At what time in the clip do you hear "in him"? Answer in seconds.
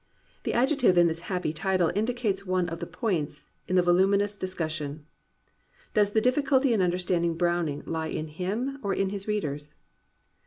8.17-8.79